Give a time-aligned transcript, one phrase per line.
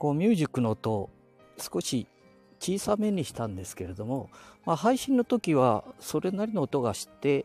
[0.00, 1.10] こうミュージックの音を
[1.58, 2.06] 少し
[2.58, 4.30] 小さめにしたんですけれども、
[4.64, 7.44] まあ、配信の時はそれなりの音がして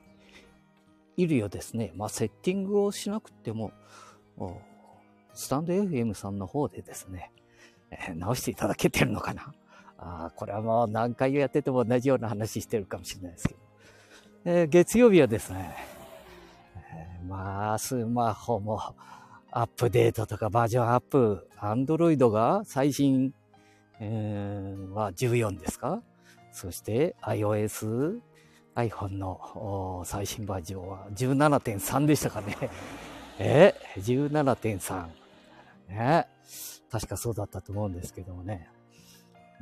[1.18, 1.91] いるようですね。
[1.96, 3.71] まあ、セッティングをしなくても、
[5.33, 7.32] スタンド FM さんの方でですね、
[7.91, 9.54] え、直していただけてるのかな？
[9.97, 13.60] あこれはもう何回やってても同じような話してるかもしれないですけど。
[14.46, 15.75] えー、月曜日はですね、
[16.93, 18.79] えー、まあ、スマホも
[19.57, 23.33] アップデートとかバージョンアップ、アンドロイドが最新、
[24.01, 26.04] えー、は14ですか？
[26.51, 28.19] そして iOS、
[28.75, 32.58] iPhone の最新バージョンは17.3でしたかね。
[33.39, 35.08] え ?17.3。
[35.88, 36.27] ね。
[36.91, 38.69] 確かそうだったと思うんですけどもね。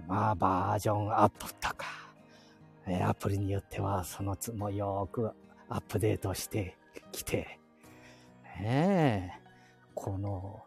[0.07, 1.85] まあ、バージョンアップとか、
[2.87, 5.31] えアプリによってはそのつもよく
[5.69, 6.75] アップデートして
[7.11, 7.59] きて、
[8.59, 9.42] ねえ、
[9.95, 10.63] この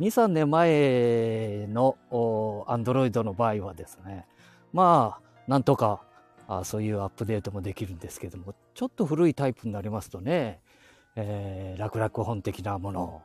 [0.00, 4.26] 2、3年前の Android の場合はですね、
[4.72, 6.02] まあ、なんとか
[6.48, 10.60] あそういうアップデートもできるんですけども、ちょっと古いタイプになりますとね、
[11.16, 13.22] えー、楽々本的なもの、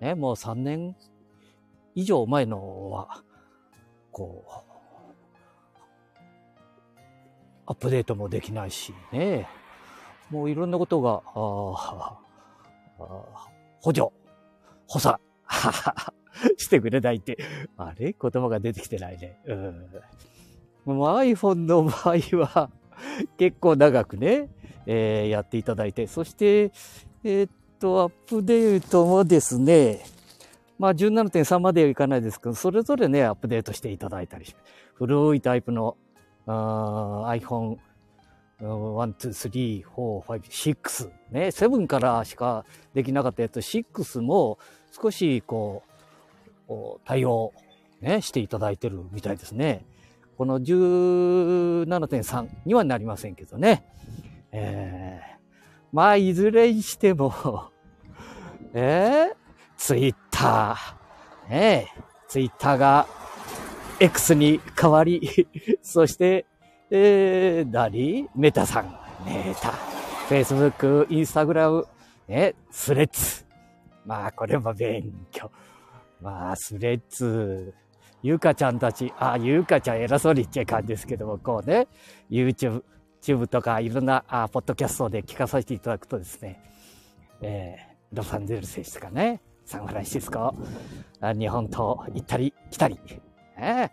[0.00, 0.96] ね、もう3年
[1.94, 3.22] 以上前のは、
[4.10, 4.50] こう、
[7.66, 9.48] アップデートもできないしね、
[10.30, 12.18] もういろんなことが、あ
[12.98, 13.48] あ
[13.80, 14.12] 補助、
[14.86, 15.20] 補佐、
[16.56, 17.38] してくれないって、
[17.76, 18.14] あれ？
[18.20, 19.40] 言葉が出てきてないね。
[19.46, 19.86] うん。
[20.86, 22.70] iPhone の場合は、
[23.38, 24.48] 結構長くね、
[24.86, 26.72] えー、やっていただいて、そして、
[27.24, 30.00] えー、っと、アップデートもですね、
[30.78, 34.46] まあ17.3まではいかないですけど、それぞれね、アップデートしていただいたり
[34.94, 35.96] 古いタイプの
[36.46, 37.78] あ iPhone
[38.60, 44.58] 1、2、3、4、5、6ね、7からしかできなかったやつ、6も
[44.92, 45.82] 少しこ
[46.68, 47.52] う、対応
[48.00, 49.84] ね、していただいてるみたいですね。
[50.36, 53.84] この17.3にはなりませんけどね。
[54.52, 55.38] えー、
[55.92, 57.32] まあ、いずれにしても
[58.74, 59.36] えー、
[59.76, 61.92] ツイッター、ね、
[62.28, 63.06] ツイッターが
[64.00, 65.48] X に変わり、
[65.82, 66.46] そして、
[66.90, 69.70] えー、何メタさん、メタ、
[70.28, 71.86] Facebook、Instagram、
[72.28, 73.44] ね、スレッズ。
[74.04, 75.50] まあ、これも勉強。
[76.20, 77.74] まあ、スレッズ、
[78.22, 81.88] ゆかちゃんたち、あ、ゆかちゃん偉そうに言っちゃいかんですけども、こうね、
[82.30, 82.82] YouTube、
[83.24, 86.62] YouTube とかいろんなあポッドキャストで聞かさせていただくとですね、
[87.40, 90.54] えー、ロサンゼルスですかね、サンフランシスコ、
[91.22, 93.00] 日本と行ったり来たり、
[93.56, 93.90] えー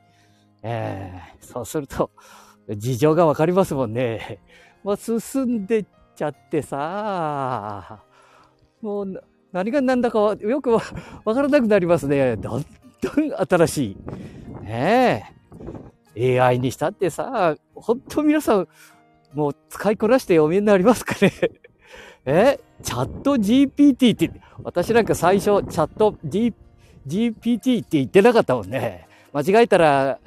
[0.64, 2.12] えー、そうすると、
[2.78, 4.40] 事情がわかりますもんね。
[4.84, 8.04] もう進んでっちゃってさ、
[8.82, 12.36] もう何が何だかよくわからなくなりますね。
[12.38, 12.66] どん
[13.02, 13.98] どん新しい。
[14.64, 15.26] ね
[16.16, 16.42] え。
[16.42, 18.68] AI にしたってさ、本当皆さん、
[19.34, 21.32] もう使いこなしてお見えになりますかね
[22.26, 22.60] え？
[22.84, 24.32] チャット GPT って、
[24.64, 29.08] 私なんか最初、チャット GPT って言ってなかったもんね。
[29.34, 30.20] 間違えたら、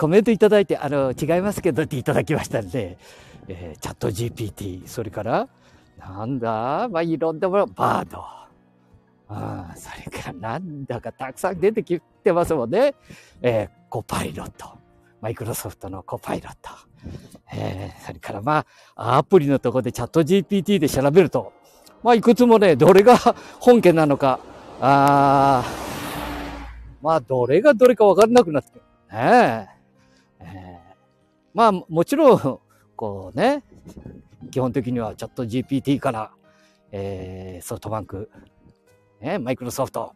[0.00, 2.96] コメントいただいて、あの、違いますけどっていただきましたんで、
[3.48, 5.46] えー、チャット GPT、それから、
[5.98, 8.18] なんだまあ、いろんなもの、バード。
[8.20, 8.40] あ
[9.28, 12.94] あそれからなんだかたくさん出てきてますもんね。
[13.42, 14.70] えー、コパイロット。
[15.20, 16.70] マイクロソフトのコパイロット。
[17.52, 18.64] えー、それからま
[18.96, 21.52] あ、アプリのところでチャット GPT で調べると、
[22.02, 23.18] まあ、いくつもね、どれが
[23.60, 24.40] 本家なのか、
[24.80, 25.64] ああ
[27.02, 29.79] まあ、どれがどれかわからなくなって、ねえ、
[31.54, 32.60] まあ、もちろん、
[32.96, 33.62] こうね、
[34.50, 36.30] 基本的にはチャット GPT から、
[36.92, 38.30] えー、ソフトバンク、
[39.20, 40.14] ね、マイクロソフト、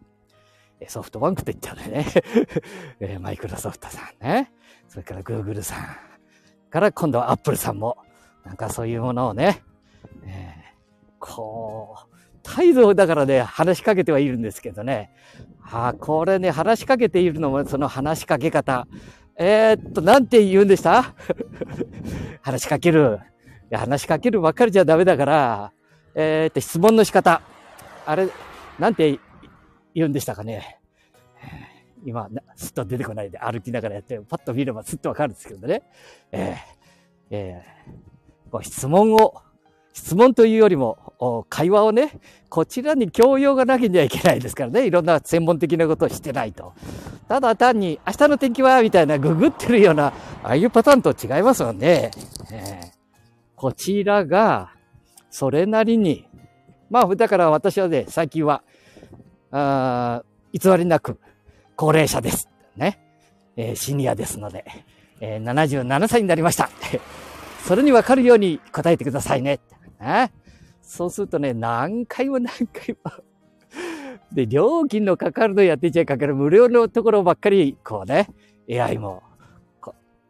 [0.89, 2.07] ソフトバンクって言っちゃうね、
[3.21, 4.53] マイクロソフトさんね、
[4.89, 5.97] それからグーグルさん、
[6.71, 7.99] から今度はアップルさんも、
[8.45, 9.63] なんかそういうものをね、
[10.27, 15.11] えー、こう、態度だからね、話しかけてはいるんですけどね。
[15.63, 18.87] あ、これね、話しかけているのも、その話しかけ方。
[19.37, 21.15] えー、っと、なんて言うんでした？
[22.41, 23.19] 話しかける。
[23.71, 25.73] いや、話しかけるばっかりじゃダメだから、
[26.15, 27.43] えー、っと、質問の仕方。
[28.07, 28.29] あれ、
[28.79, 29.19] なんて
[29.95, 30.79] 言うんでしたかね？
[32.05, 35.83] 今、すっと出てこないで歩きながらやって、パッと見ればすっとわかるんですけどね。
[36.31, 36.57] えー、
[37.31, 39.43] えー、こう質問を
[39.95, 42.19] 質問というよりも、会話をね、
[42.49, 46.73] こちらに教養がなきゃいけないですからね、いろんな専門的なことをしてないと。
[47.29, 50.07] ただ単に、明日の天気はみたいなググってるような、
[50.43, 52.11] ああいうパターンと違いますもんね。
[52.51, 52.91] えー、
[53.55, 54.73] こちらが、
[55.31, 56.27] それなりに、
[56.91, 58.65] まあ、だから私はね、最近は、
[59.53, 61.21] あ偽りなく、
[61.77, 62.49] 高齢者です。
[62.77, 62.99] ね。
[63.57, 64.65] えー、シニアですので、
[65.21, 66.69] えー、77歳になりました。
[67.65, 69.61] それにわかるように答えてくださいね。
[70.01, 70.33] ね
[70.83, 73.11] そうするとね、何回も何回も
[74.33, 78.29] で、料金のかかるのやってちゃいかける無料のところばっかり、こうね、
[78.71, 79.23] AI も、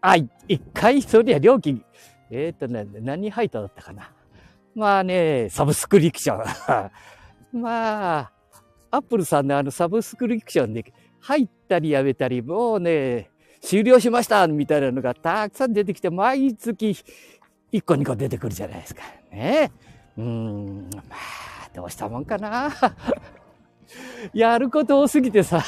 [0.00, 1.84] あ、一回、そりゃ料金、
[2.30, 4.12] えっ、ー、とね、何配当だったかな。
[4.74, 6.40] まあね、サブスクリプション。
[7.60, 8.32] まあ、
[8.90, 10.84] アップルさんのあのサブスクリプションで
[11.20, 13.30] 入ったりやめたり、もうね、
[13.60, 16.96] 終了しましたみたいなのがたくさん出てきて、毎月
[17.74, 19.02] 1個2個出てくるじゃないですか。
[19.32, 19.72] ね。
[20.16, 22.70] うん、まあ、どうしたもんかな。
[24.32, 25.60] やること多すぎてさ、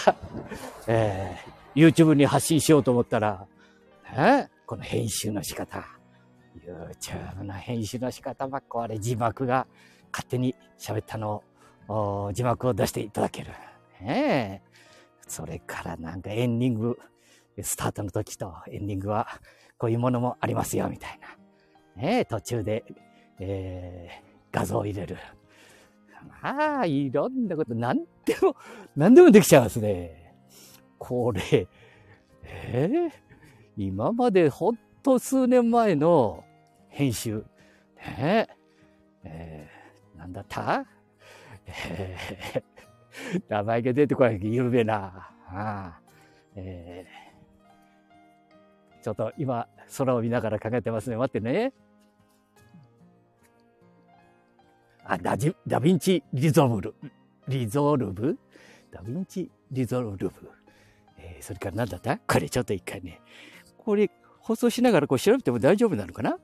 [0.87, 3.45] えー、YouTube に発信しようと思ったら、
[4.17, 5.85] ね、この編集の仕方。
[6.65, 9.67] YouTube の編集の仕方ばっかあれ字幕が
[10.13, 11.43] 勝手に喋ったの
[11.89, 13.51] を字幕を出していただける。
[14.01, 14.79] ねえ。
[15.27, 16.99] それからなんかエンディング、
[17.61, 19.27] スタートの時とエンディングは
[19.77, 21.36] こういうものもありますよみたいな。
[21.97, 22.85] ね、途中で、
[23.39, 25.17] えー、画像を入れる。
[26.43, 28.57] まあ、いろんなこと、なんでも、
[28.97, 30.35] なんでもできちゃうんですね。
[30.99, 31.67] これ、
[32.43, 33.11] えー、
[33.77, 36.45] 今までほんと数年前の
[36.89, 37.45] 編集。
[38.19, 38.49] ね
[39.25, 40.85] えー、なんだった？
[41.67, 45.31] えー、名前が出てこないけど有名な。
[45.49, 46.01] ああ
[46.55, 51.17] えー、ちょっと今、空を見ながら考えてますね。
[51.17, 51.73] 待ってね。
[55.09, 60.31] あ、ダジ DaVinci Resolve。Resolve？DaVinci Resolve。
[61.19, 62.19] えー、それから何だった？
[62.19, 63.21] これちょっと一回ね。
[63.79, 64.11] これ
[64.41, 66.39] 放送しながらこう調べても大丈夫なのかな？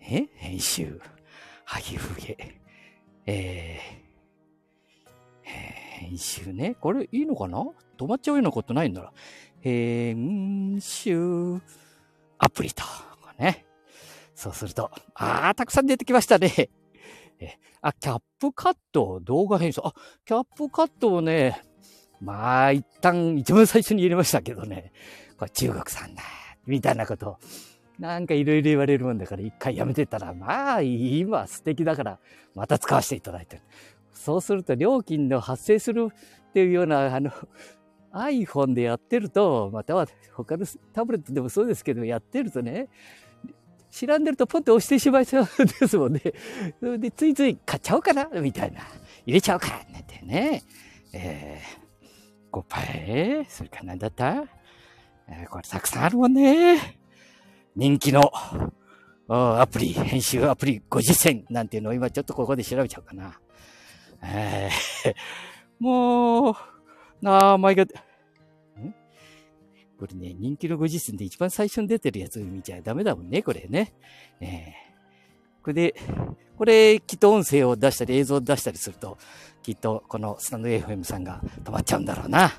[0.00, 0.26] え？
[0.34, 1.00] 編集。
[1.64, 2.58] はぎふげ。
[3.26, 5.48] えー、
[6.00, 6.74] 編集ね。
[6.80, 7.64] これいいのかな？
[7.96, 9.12] 止まっちゃうようなことないんだら。
[9.60, 11.60] 編集
[12.38, 12.82] アプリと。
[13.38, 13.64] ね。
[14.34, 16.70] そうすると、ああ、たくさん出てきましたね。
[17.40, 19.80] えあ、キャップカット、動画編集。
[19.82, 19.92] あ、
[20.24, 21.62] キャップカットをね、
[22.20, 24.92] まあ、一旦、一番最初に入れましたけどね。
[25.38, 26.22] これ中国産だ。
[26.66, 27.38] みたいなこと
[27.98, 32.18] なんかいろいろ言われるもんだから一回やめてたら、まあ、今素敵だから、
[32.54, 33.62] また使わせていただいてる。
[34.12, 36.08] そうすると料金の発生する
[36.50, 37.30] っていうような、あの、
[38.12, 42.88] iPhone でやってると、または他のタブレットでもそうですけど、やってるとね、
[43.90, 45.48] 知らんでるとポンと押してしまいそう
[45.80, 46.20] ですもんね。
[46.78, 48.80] それでついつい買っちゃおうかなみたいな。
[49.26, 50.62] 入れちゃおうかなんてね。
[51.12, 54.44] えー、5パイそれから何だった？
[55.28, 56.98] えー、これたくさんあるもんね。
[57.76, 58.30] 人気の
[59.28, 63.38] アプリ、編集アプリ50選なんていうのを今ちょっとここで調べちゃおうかな。
[64.22, 65.14] えー、
[65.78, 66.54] もう、
[67.22, 67.86] 名前が、ん
[70.00, 73.92] これね、人気の50選で一番最初に出てるやつ見ちゃダメだもんね、これね。
[74.40, 75.94] えー、これで、
[76.56, 79.18] これ、きっと音声を出したり映像を出したりすると、
[79.62, 82.50] きっとこのスタンド FM さんが止まっちゃうんだろうな。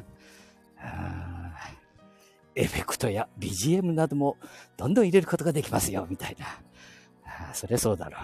[2.54, 4.38] エフェクトや BGM なども
[4.78, 6.46] どんどん入れることができますよ、みたいな。
[7.54, 8.18] そりゃそうだろ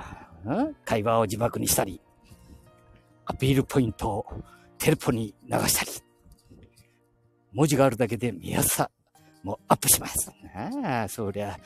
[0.46, 0.76] う、うん？
[0.86, 2.00] 会話を字幕にしたり、
[3.26, 4.26] アピールポイントを
[4.78, 5.92] テレポに流したり、
[7.54, 8.92] 文字があるだけで見やすさ
[9.44, 10.32] もうアップします。
[10.56, 11.58] ああ、そりゃ、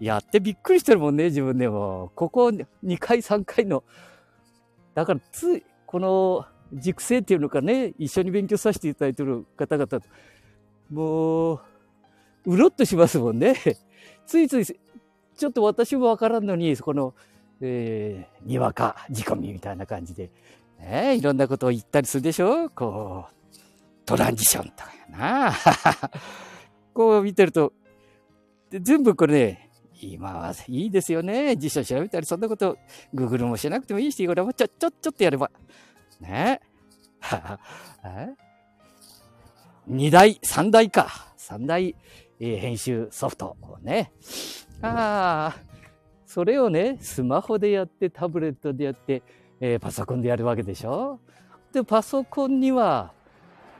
[0.00, 2.10] やってびっくりしてるもんね、自分でも。
[2.14, 3.82] ここ2回、3回の。
[4.94, 10.04] だからつい、この熟成っていうのかね、一緒に勉強させていただいてる方々、
[10.90, 11.60] もう、
[12.46, 13.54] うろっとしますもんね。
[14.26, 17.14] ついつい、ちょっと私もわからんのに、この、
[17.60, 20.30] えー、にわか仕込みみたいな感じで、
[20.78, 22.68] ね、いろんなことを言ったりするでしょ？
[22.68, 23.56] こう、
[24.04, 25.52] トランジションとかやな。
[26.96, 27.74] こう見てると、
[28.70, 31.54] で全部これね、今はいいですよね。
[31.56, 32.78] 辞書調べたり、そんなこと、
[33.12, 35.50] グーグルもしなくてもいいし、これもちょ、ちょ、ちょっとやれば。
[36.20, 36.60] ね
[38.02, 38.28] え？
[39.86, 41.08] 二台、三台か。
[41.36, 41.94] 三台
[42.40, 44.10] え編集ソフトをね。
[44.80, 45.60] ああ、
[46.26, 49.22] それをね、スマホでやって、タブレットでやって、
[49.60, 51.20] えー、パソコンでやるわけでしょ？
[51.72, 53.12] で、パソコンには、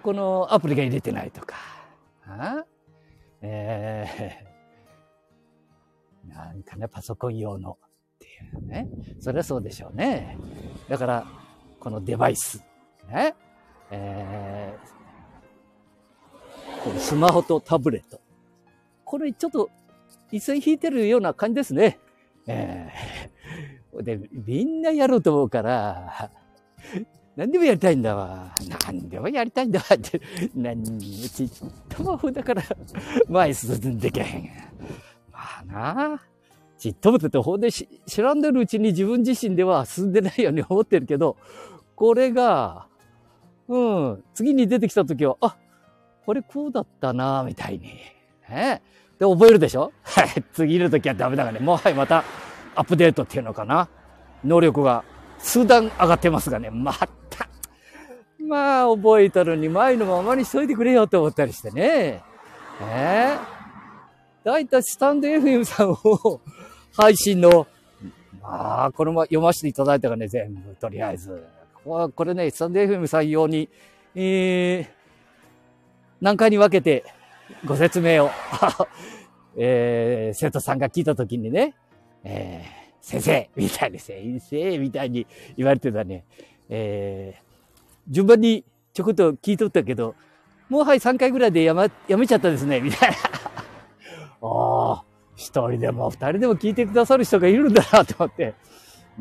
[0.02, 1.56] このアプリが入れてないとか。
[2.26, 2.64] あ
[3.43, 8.28] えー、 なんかね、パソコン用のってい
[8.59, 8.88] うね。
[9.21, 10.38] それはそうでしょうね。
[10.88, 11.26] だから、
[11.81, 12.62] このデバイス、
[13.09, 13.35] ね。
[13.90, 18.21] えー、このスマホとタブレット。
[19.05, 19.71] これちょっと
[20.33, 21.99] 一線引いてるような感じですね。
[22.47, 26.31] えー、 で、みんなやろうと思うから、
[27.37, 28.55] 何でもやりたいんだわ。
[28.90, 30.21] 何でもやりたいんだわって。
[30.55, 31.50] 何にもちっ
[31.88, 32.62] ともだから
[33.28, 34.50] 前進んでけへん。
[35.31, 36.23] まあな
[36.78, 37.87] ちっともってほんで知
[38.19, 41.37] らんでるうちに自分自身では進んでないように思ってるけど、
[41.95, 42.87] これが、
[43.69, 45.57] うん、次に出てきた時は、あ、
[46.25, 47.99] これこうだったなみたいに。
[48.49, 48.81] え？
[49.19, 49.93] で、覚えるでしょ？
[50.02, 50.45] はい。
[50.52, 51.64] 次の時はダメだからね。
[51.64, 52.25] もうはい、また
[52.75, 53.88] アップデートっていうのかな。
[54.45, 55.05] 能力が
[55.38, 56.71] 数段上がってますがね。
[56.71, 56.93] ま
[57.31, 57.49] た。
[58.47, 62.23] まあ、覚えたのに前のままにしといてくれよと思ったりしてね。
[62.81, 66.40] えー、だいたいスタンド FM さんを
[66.97, 67.66] 配信の、
[68.43, 71.45] まあ、このまま読ませていただいたがね、全部、とりあえず。
[71.85, 73.69] これね、スタンド FM さん用に、
[74.14, 74.87] えー、
[76.21, 77.05] 何回に分けて
[77.64, 78.31] ご説明を、
[79.57, 81.75] えー、生徒さんが聞いたときにね、
[82.25, 86.25] えー、先生みたいに、先生みたいに言われてたね、
[86.69, 90.17] えー、順番にちょこっと聞いとったけど、
[90.69, 93.17] もうはい3回ぐらいでやま、やめちゃったですね、みたいな。
[94.43, 95.05] ああ、
[95.37, 98.55] 一人でも二人でも聞いてくださる人がいるんだなと思って。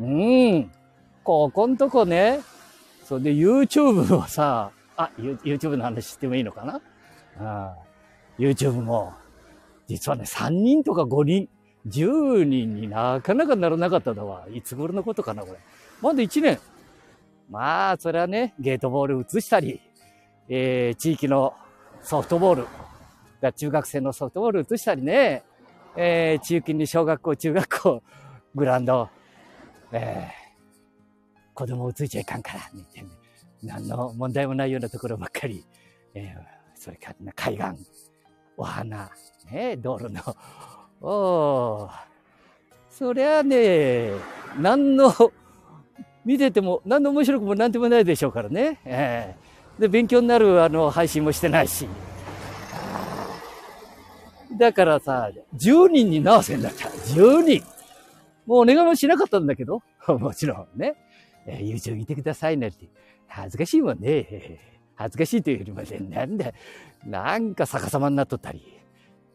[0.00, 0.70] うん。
[1.22, 2.40] ここんとこね、
[3.04, 6.80] それで YouTube をさ、あ、YouTube の話してもいいのかな？
[7.38, 7.76] あ
[8.36, 9.12] YouTube も、
[9.86, 11.48] 実はね、3人とか5人、
[11.86, 14.46] 10人になかなかならなかっただわ。
[14.52, 15.58] いつ頃のことかな、これ。
[16.00, 16.58] まだ1年。
[17.48, 19.80] まあ、それはね、ゲートボール移したり、
[20.48, 21.54] えー、地域の
[22.02, 22.66] ソフトボー
[23.42, 25.44] ル、中学生のソフトボール移したりね、
[25.96, 28.02] えー、地域に小学校、中学校、
[28.54, 29.08] グラウンド、
[29.92, 33.06] えー、子供移いちゃいかんから、ね、
[33.62, 35.64] 何の問題もないようなところばっかり、
[36.14, 36.40] えー、
[36.74, 37.86] それから海岸、
[38.56, 39.10] お花、
[39.50, 40.20] ね、道路の、
[41.00, 41.88] お
[42.90, 44.12] そりゃあね、
[44.58, 45.12] 何の、
[46.24, 48.80] 見てても何の面白くも何でもないでしょうからね。
[48.84, 51.86] えー、で、勉強になるあの配信もしてないし。
[54.58, 56.88] だからさ、10人に直せんだった。
[56.88, 57.62] 10人。
[58.46, 60.94] もうお願いもしなかったんだけど、 もちろんね。
[61.46, 62.88] えー、YouTube 見てくださいねって。
[63.26, 64.58] 恥ずかしいもんね。
[64.94, 66.52] 恥ずかしいというよりもね、なんだ、
[67.04, 68.62] なんか逆さまになっとったり。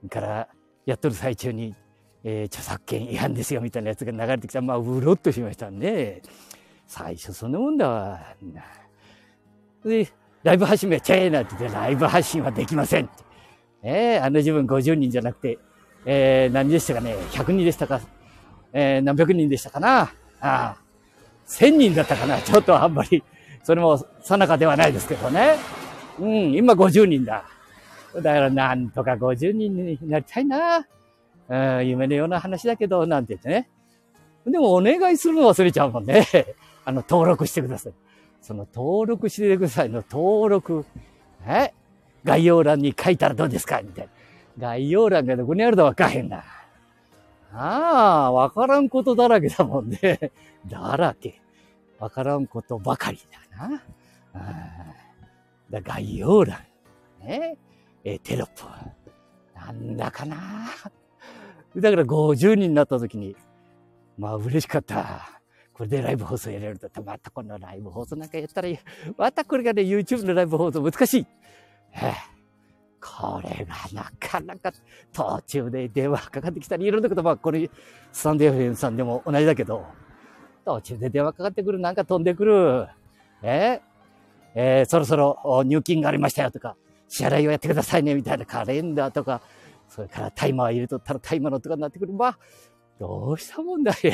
[0.09, 0.47] から
[0.85, 1.75] やっとる最中に、
[2.23, 4.61] えー、著作権違反ですよみたいなやつが流れてきた。
[4.61, 6.21] まあうろっとしましたね。
[6.87, 8.19] 最初そんなもんだわ。
[9.85, 10.07] で
[10.43, 13.23] ライブ配信もやっちゃえなんて言ってライブ配信はできませんって。
[13.83, 15.57] えー、あの自分50人じゃなくて、
[16.05, 17.15] えー、何でしたかね。
[17.31, 18.01] 100人でしたか、
[18.73, 20.01] えー、何百人でしたかな。
[20.01, 20.11] あ
[20.41, 20.77] あ
[21.47, 22.41] 1000人だったかな。
[22.41, 23.23] ちょっとあんまり
[23.63, 25.57] それも定かではないですけどね。
[26.19, 27.45] うん今50人だ。
[28.15, 30.87] だからなんとか50人になりたいな。
[31.49, 33.69] うん、夢のような話だけど、なんて言ってね。
[34.45, 36.25] でもお願いするの忘れちゃうもんね。
[36.85, 37.93] あの、登録してください。
[38.41, 40.85] その登録してくださいの登録。
[41.45, 41.73] え？
[42.23, 43.81] 概要欄に書いたらどうですか？
[43.81, 44.11] みたいな。
[44.57, 46.43] 概要欄がどこにあるかわかへんな。
[47.53, 50.31] ああ、わからんことだらけだもんね。
[50.67, 51.41] だらけ。
[51.99, 53.19] わからんことばかり
[53.51, 53.83] だな。
[54.33, 54.93] あ
[55.69, 56.57] だ概要欄。
[57.21, 57.57] ね。
[58.03, 58.63] えー、テロップ。
[59.55, 60.37] なんだかな
[61.75, 63.35] だから50人になった時に、
[64.17, 65.41] まあ嬉しかった。
[65.73, 68.79] これでライブ放送やれるとって、またこのライブ放送なんかやったらいい。
[69.17, 71.27] またこれがね、YouTube のライブ放送難しい。
[71.93, 72.13] え
[73.01, 74.71] これがなかなか
[75.11, 77.69] 途中で電話かかってきたり、いろんなこと、まあこれ、
[78.11, 79.85] スタンド FM さんでも同じだけど、
[80.65, 82.87] 途中で電話かかってくる、なんか飛んでくる。
[83.41, 83.81] え
[84.53, 86.75] えー、そろそろ入金がありましたよとか、
[87.11, 89.41] 支払いをやってくださいね、みたいなカレンダーとか、
[89.89, 92.13] それからタイマー入れとったらタイマーのとかになってくる。
[92.13, 92.37] まあ、
[92.99, 93.95] どうしたもんだい。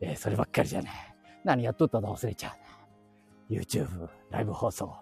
[0.00, 0.92] えー、そればっかりじゃない。
[1.44, 2.56] 何やっとったの忘れちゃ
[3.48, 3.52] う。
[3.54, 4.92] YouTube、ライブ放送。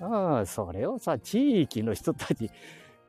[0.00, 2.50] ああ、それをさ、地域の人たち、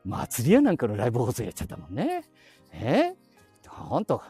[0.06, 2.24] 祭りやなんかのライブ放送やっちゃったもんね。
[2.72, 3.14] え？
[3.62, 4.22] ー、ほんと、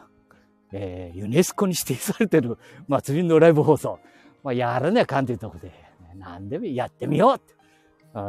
[0.73, 2.57] えー、ユネスコに指定されてる
[2.89, 3.99] 祭りのライブ放送。
[4.43, 5.71] まあ、やらなあかんっていうとこで、
[6.15, 7.56] 何でもやってみようって。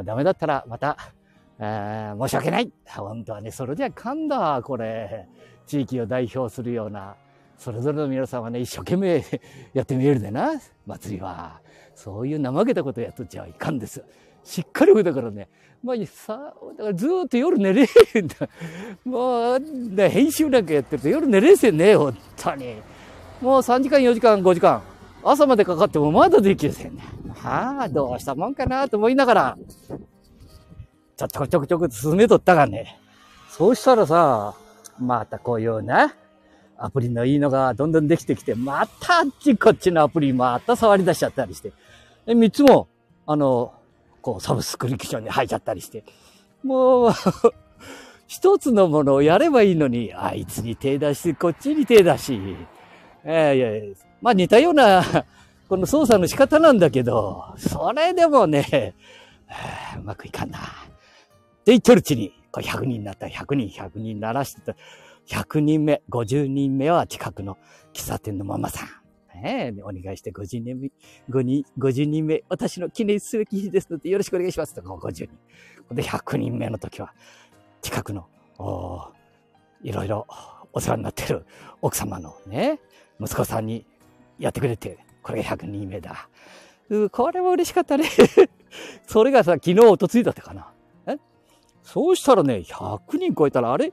[0.05, 0.97] ダメだったらまた、
[1.59, 2.73] えー、申し訳ない。
[2.87, 5.27] 本当はね、それじゃかんだ、これ。
[5.67, 7.15] 地域を代表するような、
[7.59, 9.25] それぞれの皆さんはね、一生懸命
[9.75, 10.53] やってみえるでな、
[10.87, 11.61] 祭りは。
[11.95, 14.03] そういう怠けたことやっとっちゃいかんです。
[14.45, 15.49] しっかりだからね、
[15.83, 18.37] まあ、さ、だからずっと夜寝れへんだ。
[19.05, 22.77] もう、編集なんかやってると夜寝れせんね、本当に。
[23.41, 24.81] もう3時間、4時間、5時間。
[25.23, 27.03] 朝までかかってもまだできるせんね。
[27.35, 29.59] はあ、どうしたもんかなと思いながら、
[31.17, 32.99] ちょっとちょくちょく進めとったがね。
[33.51, 34.55] そうしたらさ、
[34.99, 36.15] またこういうね、
[36.77, 41.73] アプリのいいのがどんどんできてきて、またあっちこっちのアプリまた触り出しちゃったりして。
[42.27, 42.89] え、三つも、
[43.27, 43.73] あの、
[44.23, 46.05] こう、サブスクリプションに入っちゃったりして。
[46.63, 47.13] もう
[48.27, 52.57] 一つのものをやればいいのに、あいつに手出し、こっちに手出し。
[53.25, 55.03] えー、いやいや、まあ似たような、
[55.69, 58.95] この操作の仕方なんだけど、それでもね、
[59.99, 60.59] うまくいかんな。
[61.65, 64.75] で、言っとるうちに、こ100人になった100人、100人鳴らしてた。
[65.27, 67.59] 100人目、50人目は近くの
[67.93, 68.89] 喫茶店のママさん。
[69.43, 70.91] ね、お願いして50人目、
[71.31, 74.75] 50人目、私の記念すべき日ですのでよろしくお願いします。
[74.75, 75.95] と50人。
[75.95, 77.13] で、100人目の時は、
[77.81, 78.27] 近くの、
[79.83, 80.27] いろいろ
[80.73, 81.47] お世話になってる
[81.83, 82.81] 奥様のね、
[83.21, 83.87] 息子さんに
[84.39, 86.29] やってくれて、これが100人目だ。
[86.91, 88.09] うこれも嬉しかったね。
[89.07, 90.71] それがさ、昨日、おとついだったかな。
[91.07, 91.17] え？
[91.83, 93.93] そうしたらね、100人超えたら、あれ？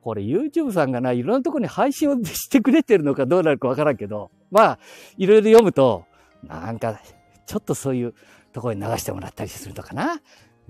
[0.00, 4.78] これ YouTube さんがな、いろんなとこに配信をしてくれてるのかどうなるかわからんけど、まあ、
[5.16, 6.04] いろいろ読むと、
[6.44, 7.00] なんか、
[7.44, 8.14] ちょっとそういう
[8.52, 10.20] ところに流してもらったりするのかな。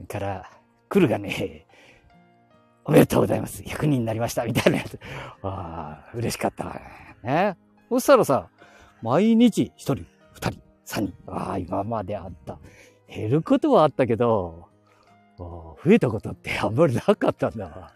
[0.08, 0.50] から、
[0.88, 1.66] 来るがね、
[2.84, 3.62] おめでとうございます。
[3.62, 4.44] 100人になりました。
[4.44, 4.98] みたいなやつ。
[5.42, 6.80] ああ、嬉しかったわ。
[7.22, 7.56] ね。
[7.90, 8.48] そしたらさ、
[9.06, 10.50] 毎日1人、2人、
[10.84, 11.14] 3人。
[11.28, 12.58] ああ、今まであった。
[13.08, 14.66] 減ることはあったけど、
[15.38, 17.92] 増えたことってあんまりなかったんだわ。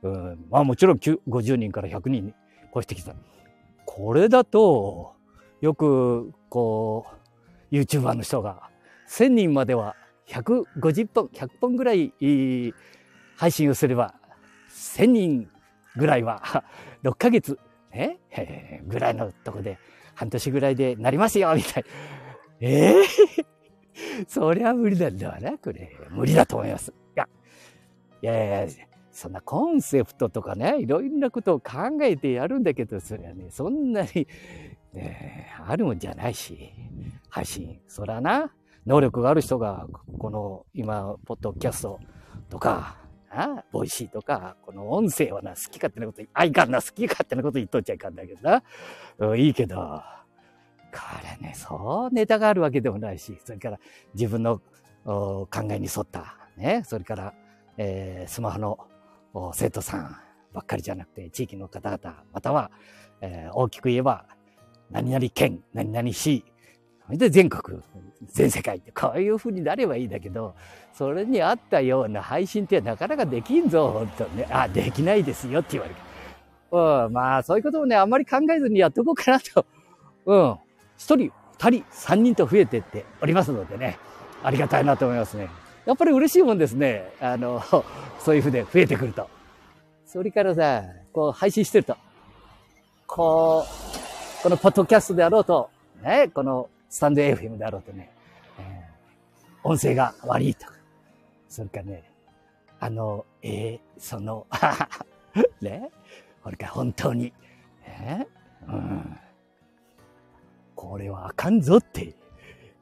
[0.00, 2.34] うん、まあもちろん50人から100人に
[2.74, 3.14] 越してきた。
[3.84, 5.12] これだと、
[5.60, 7.06] よく、こ
[7.70, 8.70] う、YouTuber の人が、
[9.10, 9.96] 1000人までは
[10.28, 12.14] 150本、100本ぐらい
[13.36, 14.14] 配信をすれば、
[14.70, 15.50] 1000人
[15.96, 16.64] ぐらいは、
[17.02, 17.58] 6ヶ月、
[17.92, 18.16] え？
[18.86, 19.78] ぐらいのとこで、
[20.18, 21.88] 半年ぐらいでなりますよ、みたいな。
[22.60, 25.96] え えー、 そりゃ無理なんだわな、これ。
[26.10, 26.90] 無理だと思います。
[26.90, 27.28] いや、
[28.20, 28.74] いやいや、
[29.12, 34.26] そんなコンセプトとかね、いろんなことを考えてやるんだけど、それはね、そんなに、
[34.92, 36.72] ね、あるもんじゃないし、
[37.28, 37.80] 配信。
[37.86, 38.52] そらな、
[38.86, 39.86] 能力がある人が、
[40.18, 42.00] この今、ポッドキャスト
[42.48, 42.96] とか、
[43.30, 48.62] あ Voicy とか、この音声はな、好き勝手なこと、あいかんな、好き勝手なこと言っとっちゃいかんだけどな。
[49.18, 51.00] うん、いいけど、こ
[51.40, 53.78] れね、そうネタがあるわけでもないし、それから
[54.14, 54.60] 自分の
[55.04, 57.34] 考えに沿った、ね、それから、
[57.76, 60.16] えー、スマホの生徒さん
[60.52, 62.70] ばっかりじゃなくて、地域の方々、または、
[63.20, 64.26] えー、大きく言えば、
[64.90, 66.44] 何々県、何々市、
[67.16, 67.80] で全国、
[68.26, 70.54] 全世界って、こういう風になればいいんだけど、
[70.92, 74.46] それに合ったような配信ってなかなかできんぞ、本当ね。
[74.50, 75.96] あ、できないですよって言われる。
[76.70, 79.64] うん、まあ、そういうこともね、あんまり考えずにやっておこうかなと。
[80.26, 80.56] うん。
[80.98, 83.98] 一人、二人、三人と増えてっておりますのでね、
[84.42, 85.48] ありがたいなと思いますね。
[85.86, 87.10] やっぱり嬉しいもんですね。
[87.20, 87.62] あの、
[88.20, 89.28] そういう風で増えてくると。
[90.04, 91.96] それからさ、こう配信してると、
[93.06, 95.70] こう、このポッドキャストであろうと、
[96.02, 98.10] ね、このスタンド FM であろうとね、
[98.58, 100.66] えー、音声が悪いと。
[100.66, 100.72] か、
[101.48, 102.10] それかね、
[102.80, 104.46] あの、えー、その、
[105.60, 105.90] ね、
[106.42, 107.32] これか本当に、
[107.86, 108.26] ね、
[108.66, 109.18] うん、
[110.74, 112.14] これはあかんぞって、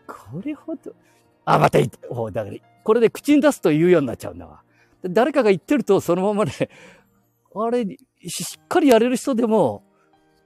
[0.07, 0.95] これほど、
[1.45, 4.62] あ、また言って、おだから、これで口に出すと言うようになっちゃうんだわ。
[5.03, 6.53] 誰かが言ってると、そのままね、
[7.55, 7.85] あれ、
[8.29, 9.83] しっかりやれる人でも、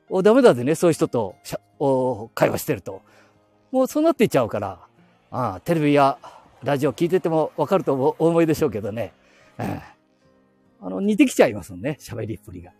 [0.08, 1.36] おダメだでね、そういう人と
[1.78, 3.02] お会話してると。
[3.70, 4.80] もうそうなっていっちゃうから、
[5.30, 6.18] ああテレビや
[6.62, 9.12] ラジオ聞いててもわかるとお思いでしょうけどね。
[10.82, 12.72] あの、似てきちゃいますもんね、喋りっぷりが。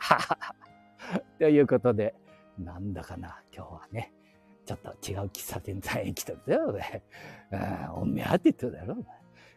[1.39, 2.15] ということで、
[2.59, 4.13] なんだかな、今日はね、
[4.65, 7.03] ちょっと違う喫茶店さんへ来たんだよ、ね。
[7.95, 8.97] おめえってってだろ。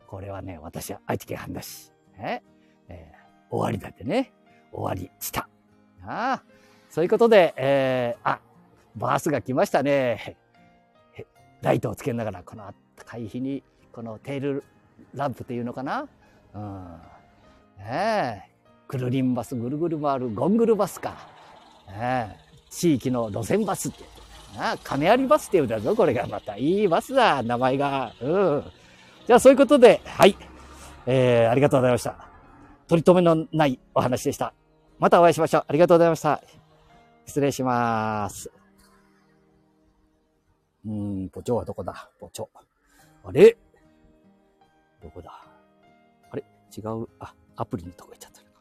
[0.08, 1.92] これはね、私は愛知県半田市。
[2.18, 2.44] ね
[2.90, 4.32] えー、終わりだってね。
[4.72, 5.48] 終わりした。
[6.06, 6.44] ああ。
[6.90, 8.40] そういうことで、えー、あ、
[8.96, 10.38] バースが来ましたね。
[11.64, 12.74] ライトをつけながら、この暖
[13.06, 14.64] かい日に、このテール
[15.16, 16.08] ランプっていうのかな？
[16.54, 17.02] うん。
[17.80, 18.42] ねえ。
[18.88, 21.16] クルリンバス、ぐるぐる回るゴングルバスか。
[21.88, 22.38] ねえ。
[22.70, 24.04] 地域の路線バスって。
[24.58, 26.58] ああ、金ありバスって言うんだぞ、これがまた。
[26.58, 28.14] いいバスだ、名前が。
[28.22, 28.64] うん。
[29.26, 30.36] じゃあそういうことで、はい。
[31.06, 32.28] えー、ありがとうございました。
[32.88, 34.54] 取り留めのないお話でした。
[35.00, 35.66] またお会いしましょう。
[35.68, 36.42] ありがとうございました。
[37.26, 38.63] 失礼します。
[40.86, 42.10] うーん、ポチョはどこだ？
[42.20, 42.48] ポチョ。
[43.24, 43.58] あれ？
[45.02, 45.46] どこだ？
[46.32, 46.44] あれ？
[46.76, 48.54] 違う、あ、アプリのとこ行っちゃったのか。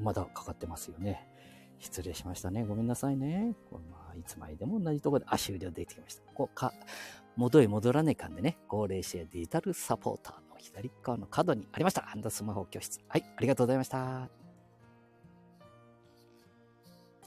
[0.00, 1.28] まだかかってますよね。
[1.78, 2.64] 失礼しましたね。
[2.64, 3.54] ごめんなさいね。
[3.70, 6.22] これまあ、いつまでも同じとこで、あ、終了できてきました。
[6.32, 6.72] こうか、
[7.36, 12.02] 元へ戻らねえかんでね、高齢者デジタルサポーターの左側の角にありました。
[12.02, 13.00] ハンダスマホ教室。
[13.08, 14.41] はい、ありがとうございました。